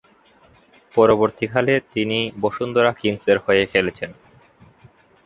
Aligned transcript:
পরবর্তীকালে, 0.95 1.73
তিনি 1.93 2.19
বসুন্ধরা 2.41 2.91
কিংসের 2.93 3.37
হয়ে 3.37 3.63
খেলেছেন। 3.65 4.11